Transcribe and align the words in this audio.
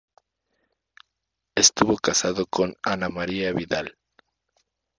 Estuvo 1.53 1.95
casado 1.95 2.47
con 2.47 2.73
Ana 2.81 3.09
María 3.09 3.51
Vidal. 3.53 3.99